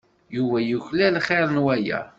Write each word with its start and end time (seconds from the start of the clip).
Yuba 0.35 0.57
yuklal 0.69 1.15
xir 1.27 1.47
n 1.51 1.57
waya. 1.65 1.99